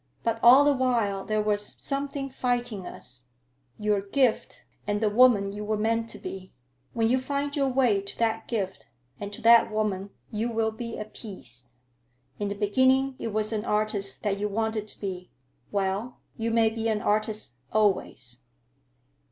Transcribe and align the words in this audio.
But 0.23 0.39
all 0.41 0.63
the 0.63 0.73
while 0.73 1.23
there 1.23 1.43
was 1.43 1.75
something 1.79 2.31
fighting 2.31 2.87
us: 2.87 3.25
your 3.77 4.01
gift, 4.01 4.65
and 4.87 4.99
the 4.99 5.11
woman 5.11 5.51
you 5.53 5.63
were 5.63 5.77
meant 5.77 6.09
to 6.09 6.17
be. 6.17 6.53
When 6.93 7.07
you 7.07 7.19
find 7.19 7.55
your 7.55 7.67
way 7.69 8.01
to 8.01 8.17
that 8.17 8.47
gift 8.47 8.87
and 9.19 9.31
to 9.31 9.43
that 9.43 9.71
woman, 9.71 10.09
you 10.31 10.49
will 10.49 10.71
be 10.71 10.97
at 10.97 11.13
peace. 11.13 11.67
In 12.39 12.47
the 12.47 12.55
beginning 12.55 13.15
it 13.19 13.31
was 13.31 13.53
an 13.53 13.63
artist 13.63 14.23
that 14.23 14.39
you 14.39 14.47
wanted 14.49 14.87
to 14.87 14.99
be; 14.99 15.29
well, 15.71 16.17
you 16.35 16.49
may 16.49 16.71
be 16.71 16.87
an 16.87 17.03
artist, 17.03 17.53
always." 17.71 18.39